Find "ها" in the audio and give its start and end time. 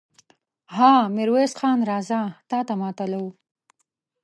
0.75-0.93